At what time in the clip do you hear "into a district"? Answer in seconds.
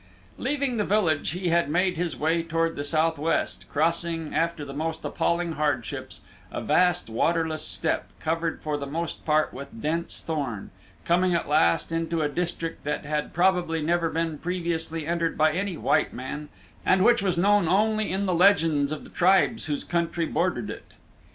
11.91-12.83